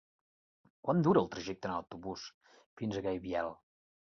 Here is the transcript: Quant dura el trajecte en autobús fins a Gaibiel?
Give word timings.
Quant 0.87 1.03
dura 1.07 1.21
el 1.25 1.29
trajecte 1.35 1.69
en 1.71 1.75
autobús 1.75 2.25
fins 2.81 2.99
a 2.99 3.05
Gaibiel? 3.11 3.55